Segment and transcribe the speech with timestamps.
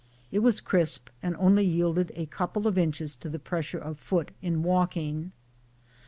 [0.31, 4.31] It was crisp and only yielded a couple of inches to the pressure of foot
[4.41, 5.31] in walking.